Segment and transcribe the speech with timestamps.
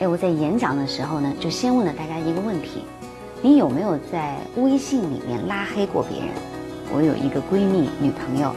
[0.00, 2.84] 哎，我在演讲的时候呢，就先问了大家一个问题：
[3.42, 6.28] 你有没有在微信里面拉黑过别人？
[6.90, 8.50] 我有一个闺蜜女朋友，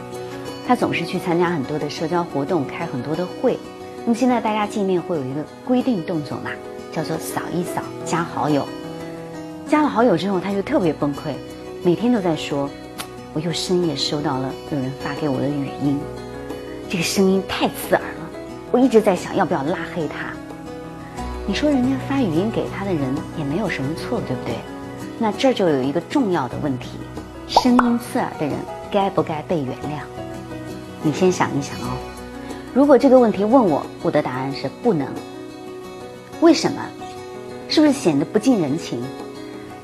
[0.66, 3.58] 她总是去参加很多的社交活动，开很多的会。
[4.06, 6.50] 那么现在大家见面会有一个规定动作嘛，
[6.90, 8.66] 叫做扫一扫加好友。
[9.68, 11.34] 加了好友之后，她就特别崩溃，
[11.82, 12.70] 每天都在说
[13.34, 15.98] ：“我又深夜收到了有人发给我的语音，
[16.88, 18.30] 这个声音太刺耳了。
[18.72, 20.32] 我一直在想要不要拉黑他。
[21.46, 24.54] 你说人家发语音给他的人也没有什么错，对不对？
[25.18, 26.90] 那这就有一个重要的问题。”
[27.46, 28.54] 声音刺耳的人
[28.90, 30.02] 该不该被原谅？
[31.02, 31.96] 你先想一想哦。
[32.72, 35.06] 如果这个问题问我，我的答案是不能。
[36.40, 36.80] 为什么？
[37.68, 39.02] 是不是显得不近人情？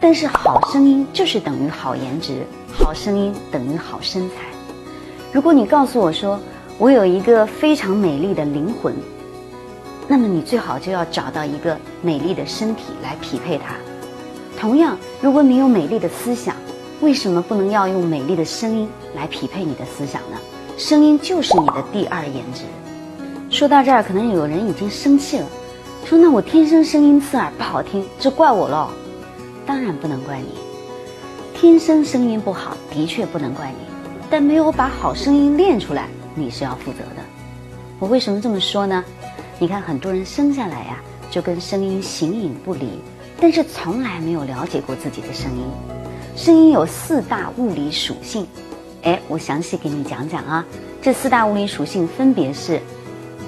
[0.01, 2.42] 但是好声音就是等于好颜值，
[2.73, 4.37] 好声音等于好身材。
[5.30, 6.40] 如果你告诉我说
[6.79, 8.95] 我有一个非常美丽的灵魂，
[10.10, 13.77] 那么你最好就要找到一个美丽的身体来匹配它。
[14.59, 16.57] 同样，如果你有美丽的思想，
[17.01, 20.37] 为什么不能要用美丽的声音来匹配你的思想呢？
[20.76, 22.65] 声音就是你的第二颜值。
[23.51, 25.46] 说到这儿，可能有人已经生气了，
[26.04, 28.90] 说：“那我天生声音刺耳不好听，这怪我喽？”
[29.65, 30.59] 当然不能怪你，
[31.54, 33.87] 天生声音不好的确不能怪你，
[34.29, 37.23] 但没有把好声音练出来，你是要负责的。
[38.01, 39.04] 我为什么这么说呢？
[39.62, 40.96] 你看，很多人生下来呀
[41.30, 42.98] 就跟声音形影不离，
[43.38, 45.62] 但是从来没有了解过自己的声音。
[46.34, 48.46] 声音有四大物理属性，
[49.02, 50.64] 哎，我详细给你讲讲啊。
[51.02, 52.80] 这四大物理属性分别是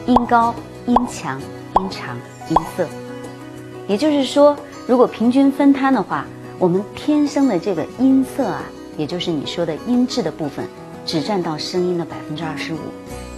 [0.06, 2.14] 音高、音强、音长、
[2.50, 2.86] 音色。
[3.88, 4.55] 也就是说，
[4.86, 6.27] 如果平均分摊的话，
[6.58, 8.62] 我们天生的这个音色啊，
[8.98, 10.68] 也就是你说的音质的部分，
[11.06, 12.78] 只占到声音的百分之二十五，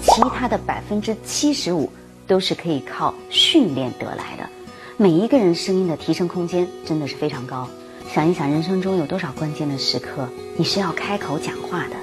[0.03, 1.89] 其他的百分之七十五
[2.27, 4.49] 都是可以靠训练得来的。
[4.97, 7.69] 每一个人声音的提升空间真的是非常高。
[8.13, 11.97] 想一想，人生中有多少关键的时刻，你是要开口讲话的？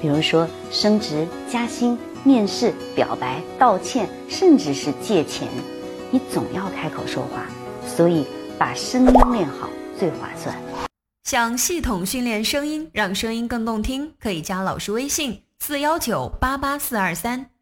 [0.00, 5.48] 比如说升职加薪、面试、表白、道歉，甚至是借钱，
[6.10, 7.46] 你总要开口说话。
[7.84, 8.24] 所以，
[8.56, 9.68] 把声音练好
[9.98, 10.54] 最划算。
[11.24, 17.57] 想系统训练声音，让声音更动听，可以加老师微信：四幺九八八四二三。